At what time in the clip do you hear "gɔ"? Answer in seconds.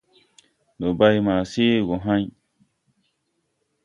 1.87-1.95